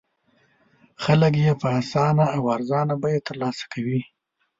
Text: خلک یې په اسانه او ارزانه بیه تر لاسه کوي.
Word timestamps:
خلک 1.03 1.33
یې 1.43 1.51
په 1.61 1.67
اسانه 1.79 2.25
او 2.35 2.41
ارزانه 2.55 2.95
بیه 3.01 3.19
تر 3.27 3.35
لاسه 3.41 3.65
کوي. 3.73 3.99